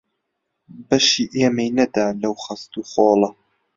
بەشی 0.87 1.25
ئێمەی 1.35 1.71
نەدا 1.77 2.05
لەو 2.21 2.33
خەست 2.43 2.71
و 2.75 2.81
خۆڵە 2.91 3.29